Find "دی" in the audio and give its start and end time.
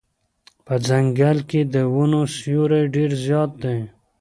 3.63-3.79